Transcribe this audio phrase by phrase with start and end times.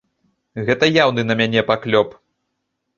[0.69, 2.21] Гэта яўны на мяне паклёп!